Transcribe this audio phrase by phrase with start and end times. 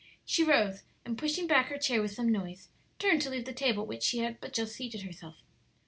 [0.25, 3.83] She rose, and pushing back her chair with some noise, turned to leave the table
[3.83, 5.43] at which she had but just seated herself.